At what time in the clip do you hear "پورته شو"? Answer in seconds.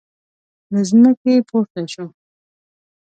1.49-2.05